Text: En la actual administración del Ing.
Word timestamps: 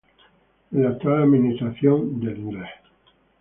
En 0.71 0.81
la 0.81 0.89
actual 0.89 1.21
administración 1.21 2.19
del 2.21 2.39
Ing. 2.39 2.63